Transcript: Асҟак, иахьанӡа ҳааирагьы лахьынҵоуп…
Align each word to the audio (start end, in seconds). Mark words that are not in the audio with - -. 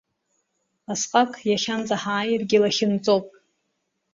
Асҟак, 0.91 1.31
иахьанӡа 1.49 1.95
ҳааирагьы 2.01 2.57
лахьынҵоуп… 2.63 3.25